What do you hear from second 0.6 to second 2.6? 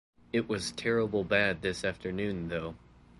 terrible bad this afternoon,